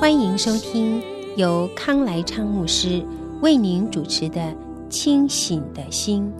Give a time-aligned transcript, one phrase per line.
[0.00, 1.02] 欢迎收听
[1.34, 3.04] 由康来昌牧师
[3.40, 4.40] 为您主持的
[4.88, 6.32] 《清醒的心》。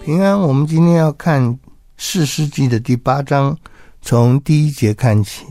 [0.00, 1.58] 平安，我们今天要看
[1.96, 3.58] 士师记的第八章，
[4.00, 5.44] 从第一节看起。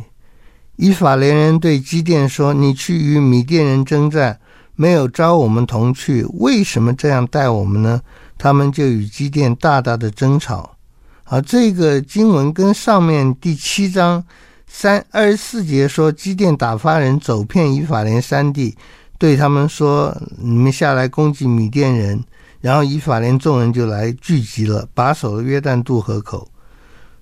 [0.77, 4.39] 以法莲人对基甸说：“你去与米甸人征战。”
[4.81, 8.01] 没有招我们同去，为什么这样待我们呢？
[8.35, 10.75] 他们就与基甸大大的争吵。
[11.23, 14.23] 好，这个经文跟上面第七章
[14.65, 18.75] 三二十四节说，基甸打发人走遍以法莲三地，
[19.19, 22.23] 对他们说：“你们下来攻击米甸人。”
[22.59, 26.47] 然后以法莲众人就来聚集了，把守了约旦渡河口。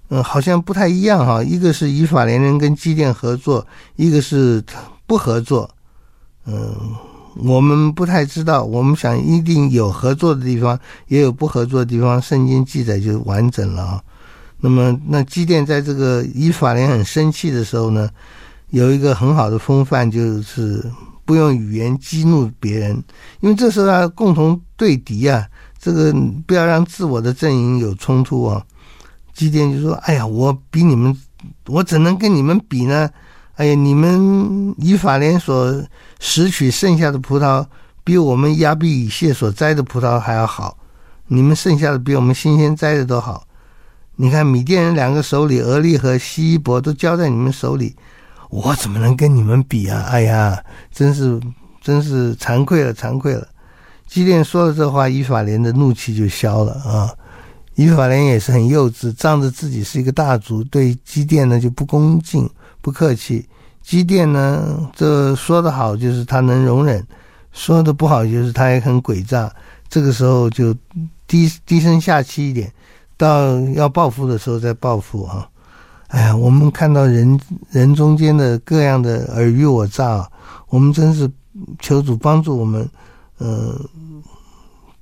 [0.07, 1.43] 嗯，好像不太一样哈。
[1.43, 3.67] 一个是以法莲人跟基甸合作，
[3.97, 4.63] 一个是
[5.05, 5.69] 不合作。
[6.45, 6.73] 嗯。
[7.43, 12.21] 我们不太知道，我们想一定有合作的地方，也有不合作的地方。
[12.21, 14.03] 圣经记载就完整了啊。
[14.59, 18.09] 那么，那基甸在这个以法莲很生气的时候呢，
[18.71, 20.83] 有一个很好的风范，就是
[21.23, 23.03] 不用语言激怒别人，
[23.39, 25.47] 因为这时候要共同对敌啊，
[25.79, 26.13] 这个
[26.45, 28.61] 不要让自我的阵营有冲突啊。
[29.33, 31.15] 基甸就说：“哎呀，我比你们，
[31.67, 33.09] 我怎能跟你们比呢？”
[33.59, 35.83] 哎呀，你们以法莲所
[36.17, 37.65] 拾取剩下的葡萄，
[38.05, 40.77] 比我们亚比以谢所摘的葡萄还要好。
[41.27, 43.45] 你们剩下的比我们新鲜摘的都好。
[44.15, 47.93] 你看米甸人两个首领俄利和西伊伯都交在你们手里，
[48.49, 50.05] 我怎么能跟你们比啊？
[50.09, 50.57] 哎呀，
[50.93, 51.37] 真是
[51.81, 53.45] 真是惭愧了，惭愧了。
[54.07, 57.13] 基甸说了这话，以法莲的怒气就消了啊。
[57.75, 62.49] 以法莲也是很幼稚，仗着自己是一个大族，对基甸呢就不恭敬。
[62.81, 63.47] 不客气，
[63.81, 67.05] 机电呢，这说的好就是他能容忍，
[67.51, 69.51] 说的不好就是他也很诡诈。
[69.89, 70.73] 这个时候就
[71.25, 72.71] 低低声下气一点，
[73.17, 75.49] 到要报复的时候再报复啊！
[76.07, 80.27] 哎呀，我们看到人人中间的各样的尔虞我诈，
[80.69, 81.29] 我们真是
[81.79, 82.89] 求主帮助我们。
[83.39, 83.75] 嗯、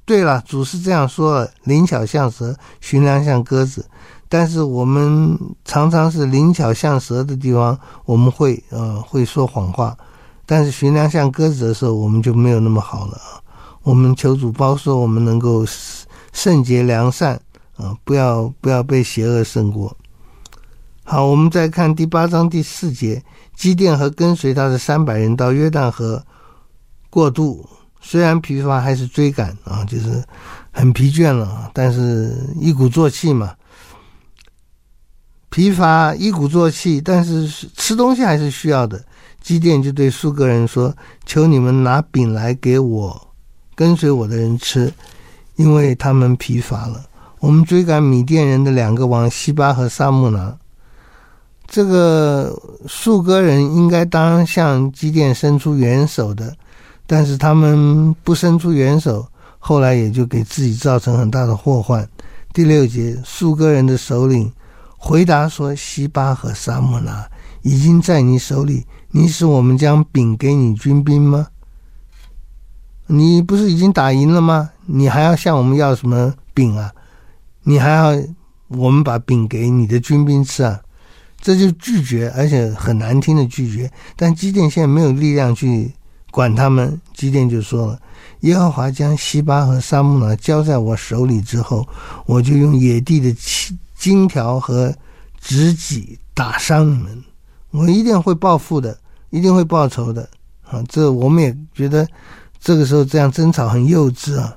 [0.06, 3.86] 对了，主是这样说了：灵巧像蛇，寻良像鸽子。
[4.30, 9.96] 但是我们常常是灵巧像蛇的地方，我们会呃会说谎话；
[10.46, 13.18] 但是寻良像鸽子的时候，我们就没有那么好了。
[13.84, 15.66] 我们求主包说，我们能够
[16.34, 17.40] 圣洁良善
[17.78, 19.96] 啊、不要不要被邪恶胜过。
[21.04, 23.24] 好，我们再看第八章第四节，
[23.56, 26.22] 基甸和跟随他的三百人到约旦河
[27.10, 27.66] 过渡，
[28.02, 30.22] 虽然疲乏，还是追赶啊，就是
[30.72, 33.54] 很疲倦了，但是一鼓作气嘛。
[35.50, 39.04] 疲乏，一鼓作气，但是吃东西还是需要的。
[39.42, 40.94] 基甸就对数个人说
[41.26, 43.20] ：“求你们拿饼来给我
[43.76, 44.92] 跟随我的人吃，
[45.56, 47.02] 因为他们疲乏了。”
[47.40, 50.58] 我们追赶米甸人的两个王西巴和萨木拿，
[51.68, 52.54] 这个
[52.88, 56.54] 数个人应该当向基甸伸出援手的，
[57.06, 59.26] 但是他们不伸出援手，
[59.60, 62.08] 后来也就给自己造成很大的祸患。
[62.54, 64.52] 第六节，数个人的首领。
[65.08, 67.26] 回答说：“西巴和沙木拿
[67.62, 71.48] 已经在你手里，你使我们将饼给你军兵吗？
[73.06, 74.70] 你不是已经打赢了吗？
[74.86, 76.92] 你还要向我们要什么饼啊？
[77.64, 78.22] 你还要
[78.68, 80.82] 我们把饼给你的军兵吃啊？
[81.40, 83.90] 这就拒绝，而且很难听的拒绝。
[84.18, 85.90] 但基甸现在没有力量去
[86.32, 88.00] 管他们，基甸就说了：
[88.42, 91.88] 耶和华将西巴和沙木拿交在我手里之后，
[92.26, 94.94] 我就用野地的气。”金条和
[95.40, 97.24] 直戟打伤你们，
[97.72, 98.96] 我一定会报复的，
[99.32, 100.30] 一定会报仇的
[100.64, 100.84] 啊！
[100.88, 102.08] 这我们也觉得
[102.60, 104.56] 这个时候这样争吵很幼稚啊！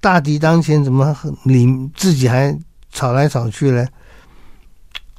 [0.00, 2.58] 大敌当前，怎么你自己还
[2.90, 3.86] 吵来吵去呢？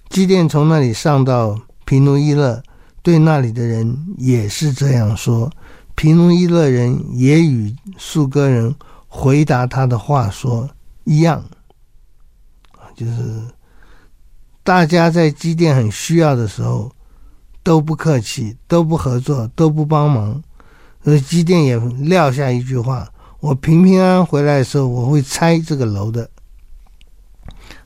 [0.09, 2.61] 基甸从那里上到皮努伊勒，
[3.01, 5.49] 对那里的人也是这样说。
[5.95, 8.75] 皮努伊勒人也与数个人
[9.07, 10.69] 回答他的话说
[11.05, 11.41] 一样，
[12.95, 13.41] 就是。
[14.63, 16.91] 大家在基甸很需要的时候，
[17.63, 20.41] 都不客气，都不合作，都不帮忙。
[21.03, 23.09] 而基甸也撂下一句话
[23.41, 26.29] ：“我平平安安回来的时候，我会拆这个楼的。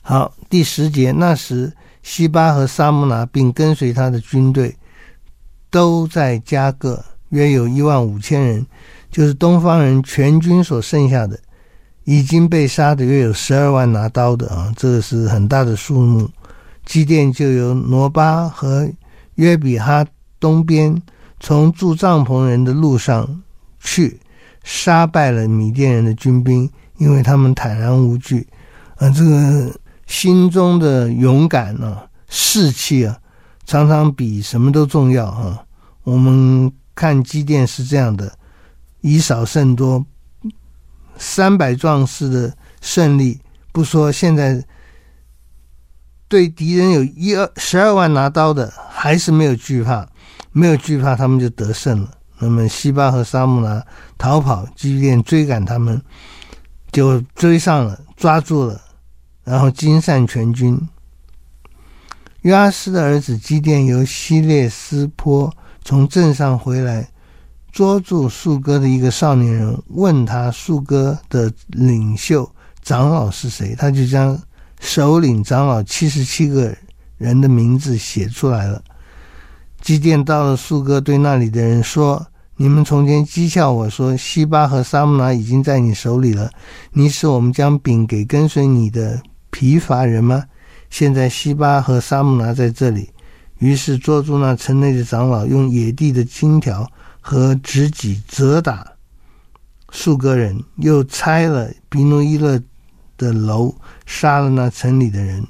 [0.01, 1.72] 好，第十节，那时
[2.04, 4.75] 西巴和沙木拿并跟随他的军队
[5.69, 8.68] 都在加各，约有一万五千人，
[9.10, 11.39] 就是东方人全军所剩下的，
[12.04, 16.30] 已经被杀的约有十二万拿刀的啊，这个是很大的数目。
[16.86, 18.90] 基甸就由挪巴和
[19.36, 20.06] 约比哈
[20.40, 21.02] 东边，
[21.40, 23.42] 从住帐篷人的路上
[23.80, 24.20] 去，
[24.64, 28.48] 杀败了米甸人的军兵，因为他们坦然无惧
[28.98, 29.72] 啊，这个。
[30.08, 33.18] 心中的勇敢啊，士气啊，
[33.66, 35.60] 常常比什么都重要啊。
[36.04, 38.32] 我们看基甸是这样的，
[39.02, 40.06] 以少胜多，
[41.18, 43.40] 三百壮士的胜利，
[43.72, 44.64] 不说现在
[46.27, 50.07] 对敌人有一二十二万拿刀的，还是没有惧怕，
[50.51, 52.12] 没有惧怕，他们就得胜了。
[52.39, 53.86] 那么西巴和沙木拿
[54.18, 56.01] 逃跑，基甸追赶他们，
[56.92, 58.81] 就追上了，抓住了。
[59.44, 60.80] 然后惊散全军。
[62.42, 65.51] 约阿施的儿子基甸由希列斯坡
[65.83, 67.07] 从镇上回来，
[67.72, 72.50] 捉住树哥的一个少年人，问他树哥的领袖
[72.81, 74.39] 长老是谁，他就将
[74.86, 76.74] 首领长老七十七个
[77.18, 78.82] 人的名字写出来了。
[79.82, 82.26] 基甸到了数歌，对那里的人说。
[82.58, 86.50] 你们从前讥笑我说，西巴和沙木拿已经在你手里了，
[86.94, 90.42] 你使我们将饼给跟随你的疲乏人吗？
[90.90, 93.10] 现在西巴和沙木拿在这里，
[93.60, 96.90] 于是捉住那城内的长老，用野地的金条
[97.20, 98.88] 和直戟责打
[99.92, 102.58] 数歌人，又拆了比努伊勒
[103.18, 103.74] 的楼，
[104.06, 105.46] 杀了那城里的人。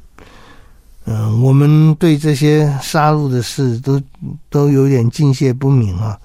[1.06, 4.02] 嗯，我们对这些杀戮的事都
[4.50, 6.18] 都有点敬谢不敏啊。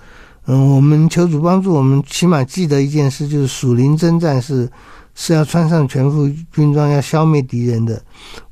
[0.46, 4.68] 嗯，我们求主帮助我们，起码记得一件事，就是属灵征战是
[5.14, 8.02] 是要穿上全副军装，要消灭敌人的。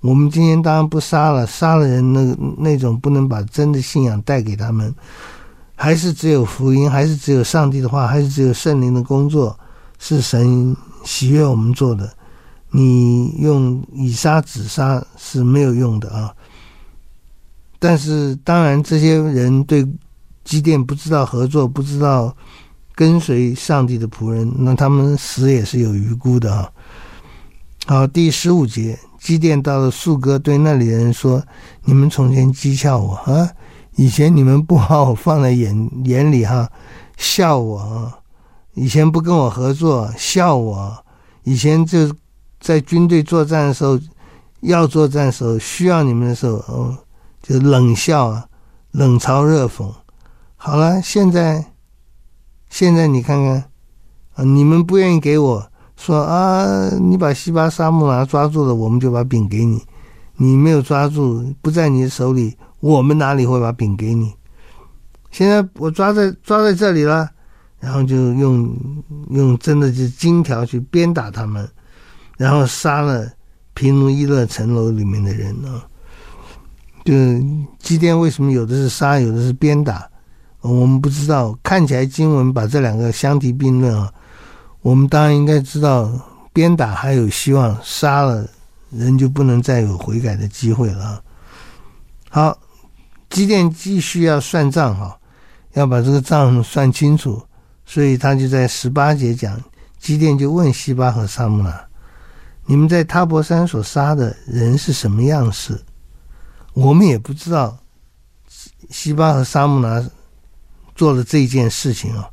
[0.00, 4.94] 我们今天当然不杀了，杀了人那那种不能把真的信仰带给他们，
[5.74, 9.58] 还是只有福音，还是只有上帝的话，还是只有圣灵的工作，
[9.98, 12.12] 是神喜悦我们做的。
[12.70, 16.34] 你用以杀止杀是没有用的啊。
[17.78, 19.86] 但是当然，这些人对。
[20.44, 22.34] 基甸不知道合作，不知道
[22.94, 26.72] 跟随上帝的仆人，那他们死也是有余辜的啊。
[27.84, 31.44] 好，第十五节，基甸到了树哥，对那里人说
[31.84, 33.46] ：“你们从前讥笑我啊，
[33.96, 36.66] 以前你们不把我放在眼眼里哈，
[37.18, 38.18] 笑我啊，
[38.72, 40.96] 以前不跟我合作，笑我，
[41.42, 42.10] 以前就
[42.68, 43.98] 在军队作战的时候，
[44.60, 46.98] 要作战的时候需要你们的时候，哦，
[47.40, 48.46] 就冷笑啊，
[48.90, 49.90] 冷嘲热讽。”
[50.54, 51.72] 好了，现在，
[52.68, 53.64] 现在你看看，
[54.34, 59.78] 啊，你们不愿意给我说啊，你把西巴沙木拿抓住了，我们就把饼给你；
[60.36, 64.34] 你没有抓住，不在你的手里，我们哪里会把饼给你？
[65.30, 67.30] 现在我抓在抓在这里了，
[67.80, 68.76] 然后就用
[69.30, 71.66] 用真的是金条去鞭打他们，
[72.38, 73.30] 然后杀了
[73.74, 75.84] 平奴伊勒城楼里面的人啊。
[77.04, 77.12] 就
[77.78, 80.08] 基甸为什么有的是杀，有的是鞭打？
[80.60, 84.12] 我们不知道，看起来经文把这两个相提并论啊。
[84.82, 86.10] 我们当然应该知道，
[86.52, 88.46] 鞭打还有希望，杀了
[88.90, 91.22] 人就不能再有悔改的机会了。
[92.28, 92.58] 好，
[93.30, 95.18] 机电继续要算账哈，
[95.72, 97.42] 要把这个账算清楚，
[97.86, 99.58] 所以他就在十八节讲，
[99.98, 101.80] 机电就问西巴和萨木拿
[102.68, 105.76] ：“你们在他博山所杀的人是什么样式？”
[106.74, 107.76] 我们也不知道，
[108.90, 110.00] 西巴和沙木拿。
[110.94, 112.28] 做了这件事情啊，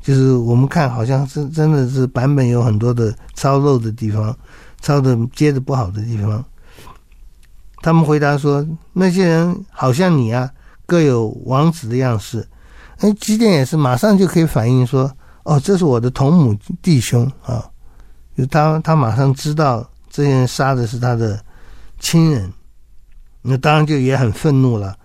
[0.00, 4.34] 就是我们看好像是真的是版本有很多的抄漏的地方，
[4.80, 6.42] 抄的接的不好的地方。
[7.82, 10.50] 他们回答说：“那些人好像你啊，
[10.86, 12.48] 各有王子的样式。”
[13.00, 15.14] 哎，基甸也是马上就可以反应说
[15.44, 17.70] ：“哦，这是我的同母弟兄啊！”
[18.36, 21.42] 就他他马上知道这些人杀的是他的
[21.98, 22.52] 亲人，
[23.42, 24.96] 那当然就也很愤怒了。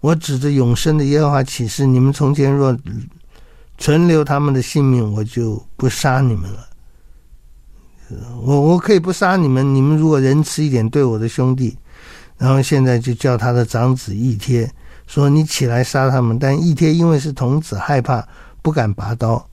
[0.00, 2.76] 我指着永生的耶和华起誓，你们从前若
[3.78, 6.68] 存留他们的性命，我就不杀你们了。
[8.42, 11.78] 我我可以不杀你们，你们如果仁慈一点对我的兄弟，
[12.36, 14.68] 然后现在就叫他的长子以帖
[15.06, 18.26] 说：“你起来杀他们。”但以帖因为是童子，害怕
[18.60, 19.48] 不敢拔刀。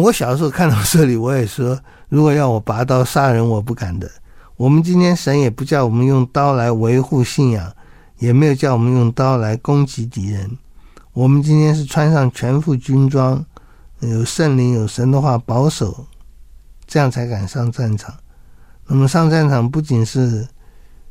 [0.00, 4.10] 我小时候看到这里，我也说：如果要我拔刀杀人，我不敢的。
[4.56, 7.72] 我们今天神也不叫我们用刀来维护信仰。
[8.18, 10.56] 也没有叫我们用刀来攻击敌人。
[11.12, 13.44] 我们今天是穿上全副军装，
[13.98, 16.06] 有圣灵、有神的话保守，
[16.86, 18.14] 这样才敢上战场。
[18.86, 20.46] 那么上战场不仅是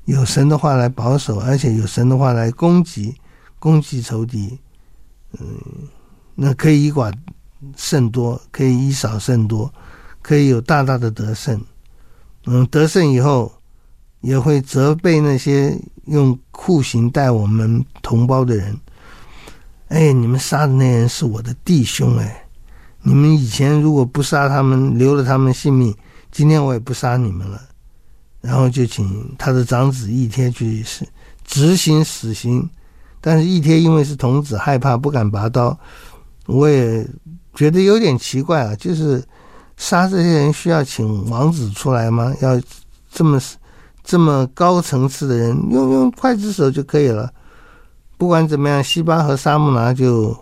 [0.05, 3.15] 有神的话来保守，而且有神的话来攻击、
[3.59, 4.57] 攻击仇敌。
[5.37, 5.45] 嗯，
[6.35, 7.13] 那可以以寡
[7.75, 9.71] 胜多，可以以少胜多，
[10.21, 11.59] 可以有大大的得胜。
[12.45, 13.51] 嗯，得胜以后
[14.21, 18.77] 也会责备那些用酷刑待我们同胞的人。
[19.89, 22.45] 哎，你们杀的那人是我的弟兄哎！
[23.03, 25.93] 你们以前如果不杀他们，留了他们性命，
[26.31, 27.61] 今天我也不杀你们了。
[28.41, 30.83] 然后就请他的长子义天去
[31.45, 32.67] 执行死刑，
[33.21, 35.77] 但是义天因为是童子，害怕不敢拔刀。
[36.45, 37.07] 我也
[37.53, 39.23] 觉得有点奇怪啊，就是
[39.77, 42.33] 杀这些人需要请王子出来吗？
[42.41, 42.59] 要
[43.11, 43.39] 这么
[44.03, 47.31] 这么高层次的人用用刽子手就可以了。
[48.17, 50.35] 不管怎么样，西巴和沙木拿就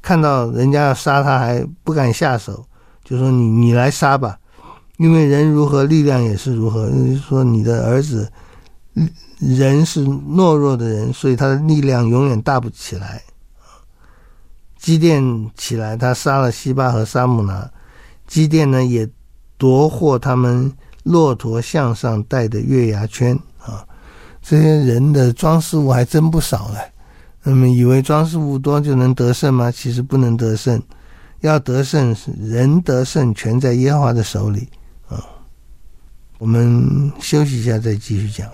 [0.00, 2.64] 看到人家要杀他，还不敢下手，
[3.04, 4.38] 就说你：“你你来杀吧，
[4.96, 6.88] 因为人如何，力量也是如何。
[6.88, 8.30] 就是说你的儿子
[9.38, 13.22] 人是懦弱的人，所以他的力量永远大不起来。
[14.82, 15.22] 基甸
[15.56, 17.70] 起来，他杀了西巴和沙姆拿。
[18.26, 19.08] 基甸呢，也
[19.56, 20.72] 夺获他们
[21.04, 23.86] 骆驼项上戴的月牙圈啊，
[24.42, 26.80] 这些人的装饰物还真不少嘞。”
[27.44, 29.70] 那么以为装饰物多就能得胜吗？
[29.70, 30.82] 其实不能得胜，
[31.42, 34.68] 要得胜人得胜，全在耶和华的手里
[35.08, 35.24] 啊。
[36.38, 38.50] 我们休息一下，再继续讲。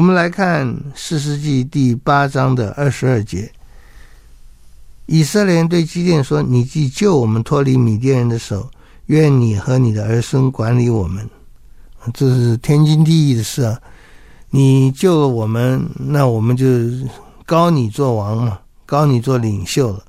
[0.00, 3.52] 我们来看《四世纪》第八章的二十二节，
[5.04, 8.70] 以色列人对基甸说：“你既救我们脱离米甸人的手，
[9.08, 11.28] 愿你和你的儿孙管理我们。”
[12.14, 13.78] 这是天经地义的事啊！
[14.48, 16.66] 你救了我们，那我们就
[17.44, 20.02] 高你做王嘛，高你做领袖了。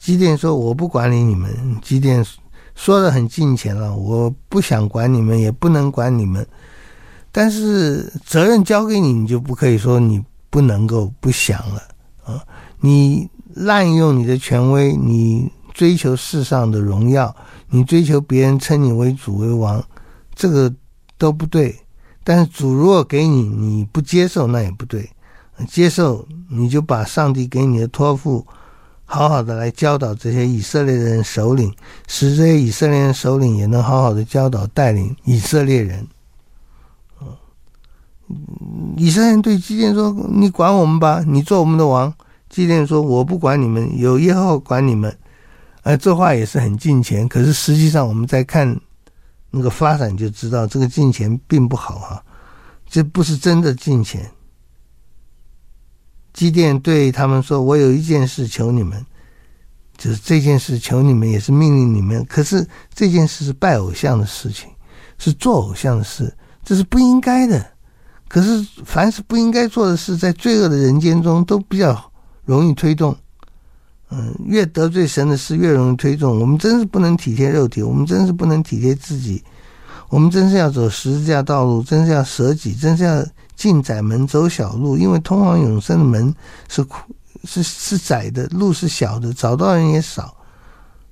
[0.00, 1.48] 基甸说：“我不管理你们。”
[1.80, 2.26] 基甸
[2.74, 6.44] 说的很近前了，我不想管你们，也不能管你们。
[7.32, 11.82] 但是责任交给你，你就不可以说你不能够不想了
[12.24, 12.42] 啊！
[12.80, 17.34] 你滥用你的权威，你追求世上的荣耀，
[17.68, 19.82] 你追求别人称你为主为王，
[20.34, 20.72] 这个
[21.16, 21.78] 都不对。
[22.24, 25.08] 但是主如果给你，你不接受那也不对。
[25.68, 28.46] 接受你就把上帝给你的托付，
[29.04, 31.72] 好好的来教导这些以色列人首领，
[32.08, 36.06] 使这些以色列人首领也能好好的教导带领以色列人。
[38.96, 42.12] 以色列人对基甸说：“你管我们吧，你做我们的王。”
[42.50, 45.16] 基甸说：“我不管你们，有耶和华管你们。”
[45.82, 48.78] 呃，这话也是很近前，可是实际上我们在看
[49.50, 52.22] 那个发展就知道，这个近前并不好哈，
[52.86, 54.30] 这不是真的近前。
[56.34, 59.04] 基甸对他们说：“我有一件事求你们，
[59.96, 62.22] 就是这件事求你们，也是命令你们。
[62.26, 64.68] 可是这件事是拜偶像的事情，
[65.16, 66.30] 是做偶像的事，
[66.62, 67.64] 这是不应该的。”
[68.30, 72.00] 可是，凡是不应该做的事，在罪恶的人间中都比较
[72.44, 73.12] 容易推动。
[74.08, 76.38] 嗯，越得罪神的事，越容易推动。
[76.38, 79.42] 我们真是不能体贴肉体，我们真是不能体贴自己，
[80.10, 83.20] 我们真是要走十字架道路，真是要舍己，真是要
[83.56, 84.96] 进窄门走小路。
[84.96, 86.32] 因为通往永生的门
[86.68, 86.86] 是
[87.42, 90.32] 是是窄的，路是小的，找到人也少。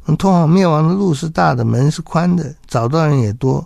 [0.06, 3.64] 嗯，通往灭亡的路是大的，门是宽的，找到人也多。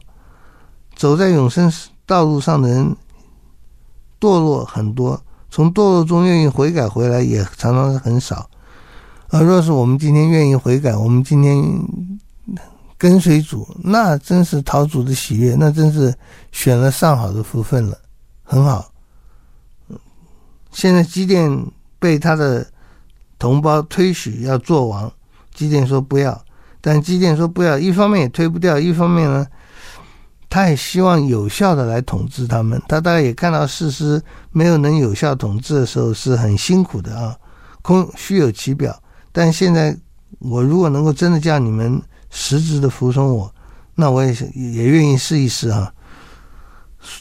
[0.97, 1.71] 走在永生
[2.07, 2.97] 道路上的人。
[4.23, 8.49] 堕落很多，从堕落中愿意悔改回来也常常是很少。
[9.31, 11.61] 而若是我们今天愿意悔改，我们今天
[12.97, 16.15] 跟随主，那真是讨主的喜悦，那真是
[16.53, 17.99] 选了上好的福分了，
[18.45, 18.93] 很好。
[20.71, 21.67] 现在基甸
[21.99, 22.65] 被他的
[23.41, 25.13] 同胞推许要做王，
[25.53, 26.41] 基甸说不要，
[26.81, 29.45] 但基甸说不要，一方面也推不掉，一方面呢，
[30.53, 32.79] 他也希望有效的来统治他们。
[32.87, 37.35] 他大概也看到事实没有能有效统治的时候是很辛苦的啊，
[37.81, 38.95] 空虚有其表。
[39.33, 39.97] 但现在
[40.41, 43.51] 我如果能够真的叫你们实质的服从我，
[43.95, 45.91] 那我也也愿意试一试啊。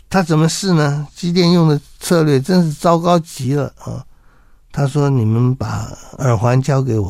[0.09, 1.07] 他怎么试呢？
[1.15, 4.03] 基甸用的策略真是糟糕极了啊！
[4.73, 7.09] 他说：“你们把耳环交给我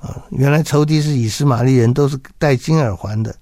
[0.00, 0.10] 啊！
[0.30, 3.32] 原来仇敌是以实玛利人，都是戴金耳环的。”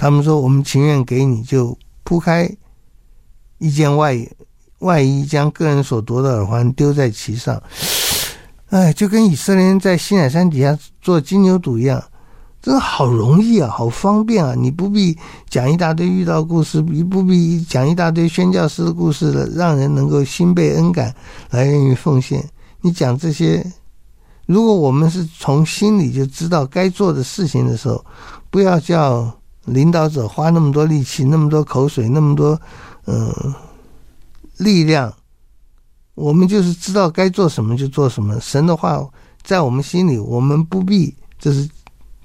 [0.00, 2.50] 他们说：“我们情愿给你，就铺开
[3.58, 4.16] 一件外
[4.78, 7.62] 外衣，将个人所夺的耳环丢在其上。
[8.70, 12.02] 哎，就跟以色列人在西乃山底下做金牛犊一样，
[12.62, 14.54] 真的好容易啊，好方便啊！
[14.56, 15.14] 你不必
[15.50, 21.14] 讲一大堆遇到故事，你不必讲一大堆宣教师的故事了，让人能够心被恩感
[21.50, 22.42] 来源于奉献。
[22.80, 23.62] 你讲这些，
[24.46, 28.02] 如果我们是从心里就知道该做的事情的时候，
[28.48, 29.30] 不要叫。”
[29.72, 32.60] 领导者花那么多力气，那么多口水，那么多
[33.06, 33.54] 嗯、
[34.58, 35.12] 力量，
[36.14, 38.38] 我们就是知道该做什么就做什么。
[38.40, 39.02] 神的话
[39.42, 41.14] 在我们心里，我们不必。
[41.38, 41.68] 这是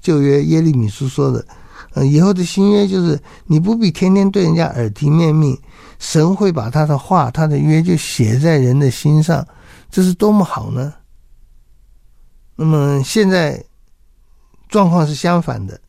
[0.00, 1.44] 旧约耶利米书说的。
[1.94, 5.58] 嗯、以后的新约就是你不必天天对人家耳提面命，
[5.98, 9.46] 神会把他的话、他的约就写在人的心上，
[9.90, 10.92] 这是多么好呢？
[12.54, 13.64] 那么现在
[14.68, 15.80] 状况是相反的。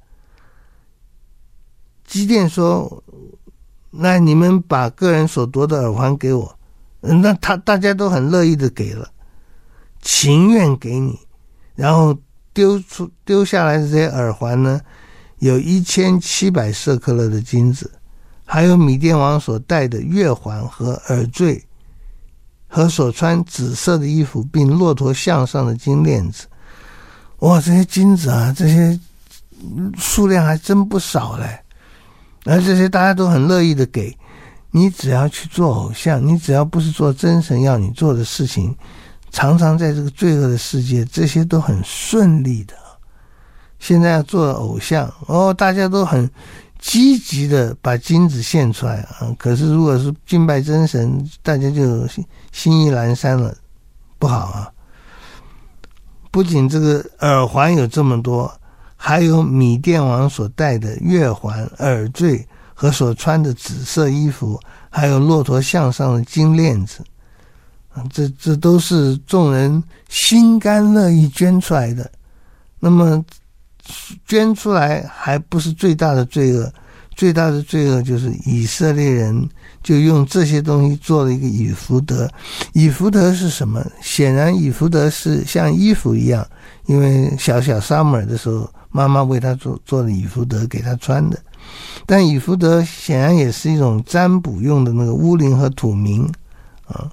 [2.08, 3.04] 机电说
[3.92, 6.58] ：“那你们把个人所夺的耳环给我，
[7.02, 9.10] 那他大家都很乐意的给了，
[10.02, 11.20] 情愿给你。
[11.76, 12.18] 然后
[12.54, 14.80] 丢出丢下来的这些耳环呢，
[15.40, 17.92] 有一千七百色克勒的金子，
[18.46, 21.62] 还有米甸王所戴的月环和耳坠，
[22.70, 26.48] 和所穿紫色的衣服，并骆驼项上的金链子。
[27.40, 28.98] 哇，这些金子啊，这些
[29.98, 31.60] 数量还真不少嘞。”
[32.48, 34.18] 而这些大家都很乐意的给，
[34.72, 38.74] 你只要去做偶像，你只要不是做真神要你做的事情，
[39.32, 42.74] 常常在这个罪恶的世界，这些都很顺利的。
[43.80, 46.30] 现在要做偶像哦，大家都很
[46.80, 49.28] 积极的把金子献出来啊。
[49.38, 52.08] 可是如果是敬拜真神，大家就
[52.54, 53.54] 心意阑珊了，
[54.18, 54.72] 不好啊。
[56.32, 58.52] 不仅这个耳环有这么多。
[58.98, 67.04] 还有米甸王所戴的月环、耳坠和所穿的紫色衣服，还有骆驼项上的金链子，
[67.94, 72.10] 啊，这这都是众人心甘乐意捐出来的。
[72.80, 73.24] 那么
[74.26, 76.72] 捐出来还不是最大的罪恶，
[77.16, 79.48] 最大的罪恶就是以色列人
[79.82, 82.30] 就用这些东西做了一个以弗得。
[82.74, 83.84] 以弗得是什么？
[84.02, 86.46] 显然以弗得是像衣服一样，
[86.86, 91.38] 因为小小撒母耳的时候，妈妈为他做做的以弗得给他穿的。
[92.08, 96.28] 但以弗得显然也是一种占卜用的那个乌灵和土冥，
[96.88, 97.12] 啊，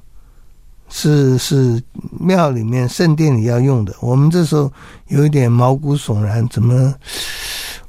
[0.89, 1.83] 是是
[2.19, 3.95] 庙里面圣殿里要用的。
[4.01, 4.73] 我们这时候
[5.09, 6.95] 有一点毛骨悚然，怎么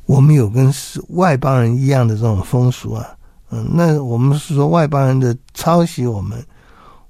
[0.05, 0.73] 我们有跟
[1.09, 3.07] 外邦人一样的这种风俗啊？
[3.51, 6.43] 嗯，那我们是说外邦人的抄袭我们，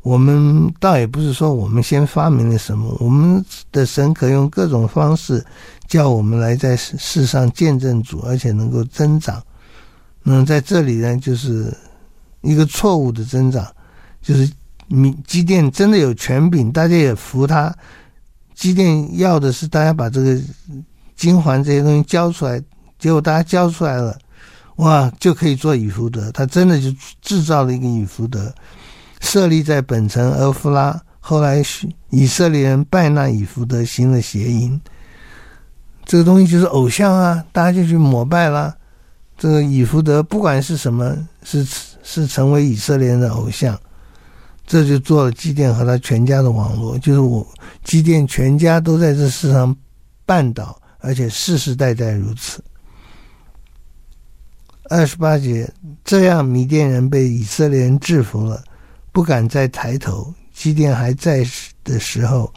[0.06, 5.44] 我们倒也不是说我们先发明了什么，我们的神可用各种方式
[5.88, 9.42] 叫我们来在世上见证主，而且能够增长。
[10.22, 11.76] 那在这里呢，就是
[12.42, 13.68] 一个错误的增长，
[14.22, 14.48] 就是
[14.88, 17.76] 米机电真的有权柄，大家也服他。
[18.54, 20.40] 机电要的是大家把这个
[21.16, 22.62] 金环这些东西交出来，
[23.00, 24.16] 结果大家交出来了，
[24.76, 26.32] 哇，就可以做以福德。
[26.32, 28.54] 他真的就制造了一个以福德，
[29.26, 31.02] 设立在本城俄弗拉。
[31.20, 31.62] 后来
[32.12, 34.80] 以色列人拜那以弗得，行了邪淫。
[36.06, 38.74] 这个东西就是偶像啊，大家就去膜拜啦。
[39.36, 41.68] 这个以弗得不管是什么，是
[42.04, 43.78] 是成为以色列人的偶像，
[44.68, 47.46] 这就做了基甸和他全家的网络，就是我
[47.84, 49.76] 基甸全家都在这世上
[50.28, 52.64] 绊倒，而且世世代代如此。
[54.92, 55.68] 二十八节，
[56.04, 58.64] 这样米甸人被以色列人制服了，
[59.16, 60.34] 不敢再抬头。
[60.54, 61.42] 基甸还在
[61.86, 62.54] 的时候，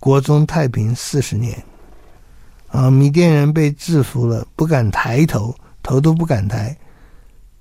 [0.00, 1.56] 国中太平四十年。
[2.66, 5.54] 啊，米甸人被制服了，不敢抬头。
[5.80, 6.76] 头都不敢抬。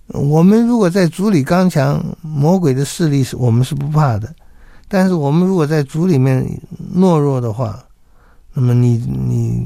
[0.07, 4.33] 我们如果在族里刚强，魔鬼的势力是我们是不怕的。
[4.87, 6.43] 但是我们如果在族里面
[6.95, 7.85] 懦弱的话，
[8.51, 9.63] 那么你你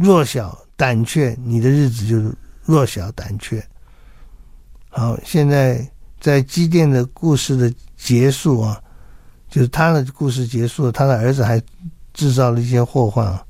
[0.00, 3.64] 弱小胆怯，你的日子就是弱小胆怯。
[4.88, 5.88] 好，现在
[6.24, 8.80] 在基甸的故事的结束啊，
[9.50, 11.62] 就是他的故事结束了，他的儿子还
[12.14, 13.44] 制造了一些祸患啊。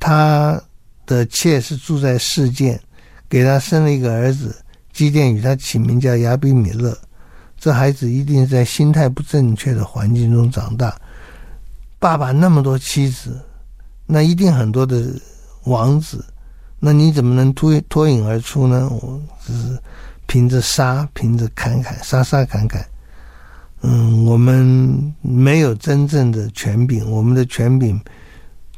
[0.00, 0.58] 他。
[1.04, 2.80] 的妾是住在示剑，
[3.28, 4.56] 给他生了一个儿子。
[4.92, 6.96] 基甸与他起名叫亚比米勒。
[7.58, 10.96] 这孩子一定是在心态不正确的环境中长大。
[11.98, 13.38] 爸爸那么多妻子，
[14.06, 15.04] 那一定很多的
[15.64, 16.24] 王子，
[16.78, 18.88] 那你怎么能脱脱颖而出呢？
[18.88, 19.78] 我只是
[20.32, 22.82] 凭着杀，凭着砍砍，杀杀砍砍。
[23.82, 28.00] 嗯，我们没有真正的权柄，我们的权柄。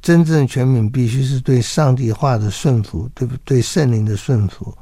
[0.03, 3.63] 真正权柄必须是对上帝话的顺服，对不对？
[3.63, 4.77] 圣灵的顺服，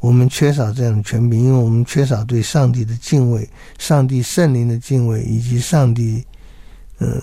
[0.00, 3.46] 我们缺少这样的权柄，因为我们缺少对上帝的敬畏、
[3.78, 6.24] 上帝圣灵的敬畏，以及上帝
[7.00, 7.20] 呃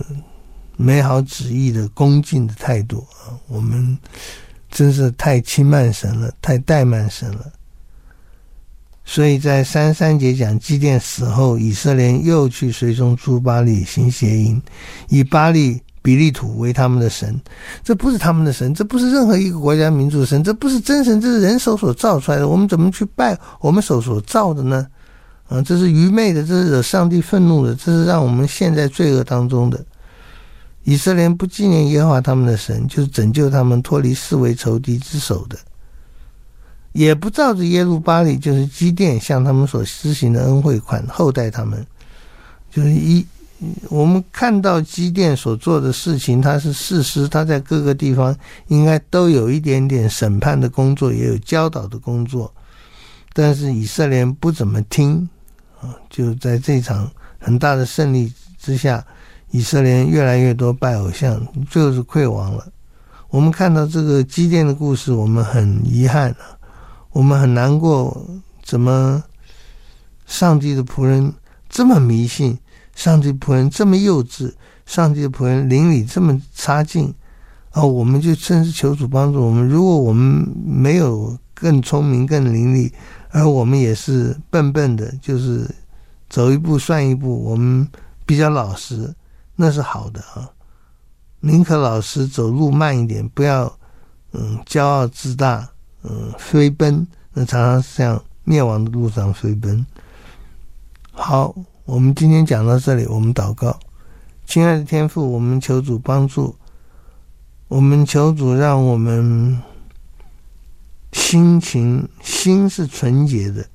[0.78, 3.34] 美好旨意的恭敬的态度啊！
[3.48, 3.98] 我们
[4.70, 7.52] 真是太轻慢神了，太怠慢神了。
[9.14, 14.62] 所以在三三节讲，基甸死后，以色列又去随从诸巴力行邪淫，
[15.10, 15.82] 以巴利。
[16.04, 17.40] 比利土为他们的神，
[17.84, 22.48] 这不是他们的神，这不是任何一个国家民族的神，这不是真神，这是人手所造出来的。
[22.48, 24.88] 我们怎么去拜我们手所造的呢？
[25.48, 29.80] 啊，这是愚昧的，这是惹上帝愤怒的，这是让我们陷在罪恶当中的。
[30.86, 35.56] 以色列不纪念耶和华他们的神，就是拯救他们脱离四围仇敌之手的，
[36.94, 41.86] 也不照着耶路巴力，就是基甸向他们所施行的恩惠款厚待他们，
[42.72, 43.26] 就是一。
[43.90, 48.36] 我们看到基甸所做的事情，他是事实，他在各个地方
[48.70, 52.52] 应该都有一点点审判的工作，也有教导的工作，
[53.34, 55.30] 但是以色列不怎么听
[55.80, 59.06] 啊，就在这场很大的胜利之下，
[59.52, 62.66] 以色列越来越多拜偶像，最后是溃亡了。
[63.30, 66.58] 我们看到这个基甸的故事，我们很遗憾啊，
[67.12, 68.26] 我们很难过，
[68.64, 69.24] 怎么
[70.26, 71.34] 上帝的仆人
[71.70, 72.58] 这么迷信？
[72.94, 74.54] 上帝仆人这么幼稚，
[74.86, 77.12] 上帝的仆人灵里这么差劲，
[77.72, 79.68] 啊，我们就真是求主帮助我们。
[79.68, 82.92] 如果我们没有更聪明、更灵俐，
[83.30, 85.74] 而我们也是笨笨的，就是
[86.30, 87.88] 走一步算一步，我们
[88.26, 89.16] 比较老实，
[89.56, 90.50] 那是好的啊。
[91.40, 93.72] 宁可老实，走路慢一点，不要
[94.34, 95.71] 嗯骄傲自大，
[96.04, 99.86] 嗯飞奔，那常常是这样灭亡的路上飞奔。
[101.12, 101.56] 好。
[101.84, 103.78] 我们今天讲到这里，我们祷告，
[104.46, 106.56] 亲爱的天父，我们求主帮助，
[107.68, 109.62] 我们求主让我们
[111.12, 113.66] 心情心是纯洁的，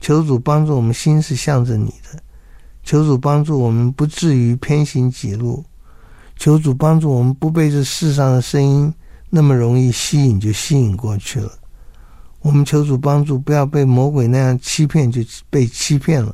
[0.00, 2.20] 求主帮助我们心是向着你的，
[2.82, 5.64] 求主帮助我们不至于偏行己路，
[6.36, 8.92] 求主帮助我们不被这世上的声音
[9.28, 11.50] 那么容易吸引就吸引过去了。
[12.40, 16.32] 我们求主帮助，不要被魔鬼那样欺骗，就被欺骗了，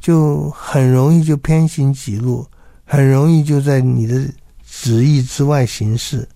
[0.00, 2.44] 就很容易就偏行己路，
[2.84, 4.20] 很容易就在你的
[4.68, 6.28] 旨意之外行事。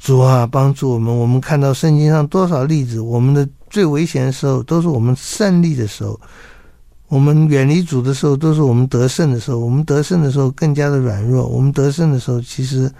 [0.00, 1.16] 主啊，帮助我们！
[1.16, 6.18] 我们看到圣经上多少例子，我们的最危险的时候，都是我们胜利的时候；
[7.06, 9.58] 我们远离主的时候，都是我们得胜的时候。
[9.58, 12.90] 我们得胜的时候，更加的软弱；我们得胜的时候，其实。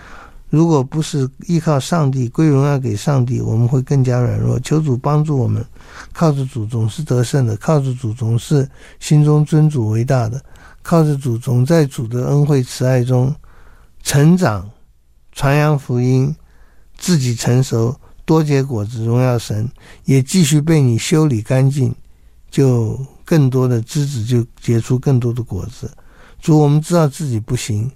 [0.50, 4.58] 如果不是依靠上帝，归荣耀给上帝，我们会更加软弱。
[4.58, 5.64] 求主帮助我们，
[6.12, 10.42] 靠着主总是得胜的，靠着主总是心中尊主为大的，
[10.82, 13.32] 靠着主总在主的恩惠慈爱中
[14.02, 14.68] 成长，
[15.30, 16.34] 传扬福音，
[16.98, 19.70] 自己成熟，多结果子，荣耀神，
[20.04, 21.94] 也继续被你修理干净，
[22.50, 25.88] 就更多的枝子就结出更多的果子。
[26.40, 27.88] 主，我们知道自己不行。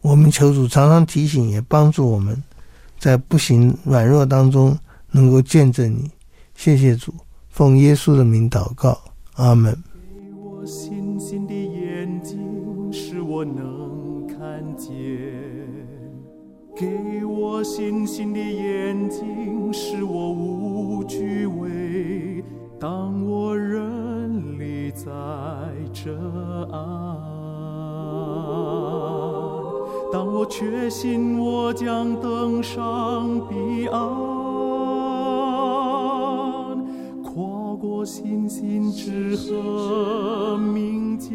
[0.00, 2.42] 我们求主常常提醒，也帮助我们，
[2.98, 4.78] 在不行软弱当中
[5.10, 6.10] 能够见证你。
[6.54, 7.12] 谢谢主，
[7.48, 8.98] 奉耶稣的名祷告，
[9.34, 9.76] 阿门。
[10.02, 12.38] 给我信心的眼睛，
[12.92, 14.88] 使我能看见；
[16.76, 22.42] 给我信心的眼睛，使我无惧畏。
[22.80, 25.10] 当我人立在
[25.92, 26.14] 这
[26.72, 27.17] 岸。
[30.10, 34.00] 当我确信我将登上彼岸，
[37.22, 41.30] 跨过星星之河，名叫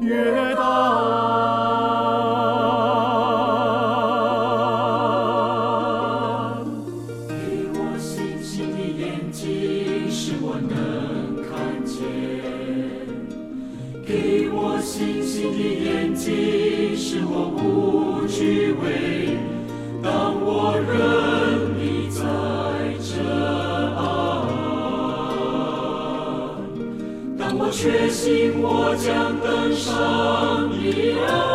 [0.00, 0.58] 月旦。
[7.28, 11.98] 给我星星的眼睛，使我能看见。
[14.08, 19.36] 给我星星的眼睛，使我不惧畏。
[20.02, 22.22] 当我仍你在
[23.04, 23.20] 这
[23.98, 24.48] 岸，
[27.36, 31.47] 当我确信我将登上彼岸。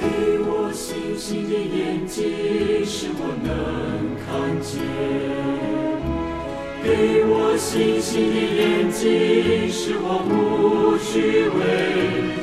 [0.00, 0.06] 给
[0.46, 3.48] 我星星的眼睛，使我能
[4.24, 4.28] 看
[4.62, 4.80] 见。
[6.82, 12.39] 给我星星的眼睛，使我不虚伪。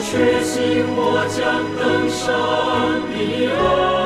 [0.00, 3.97] 确信我将登上彼岸，